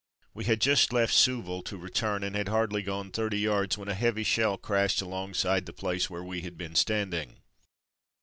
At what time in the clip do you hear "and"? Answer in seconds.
2.23-2.35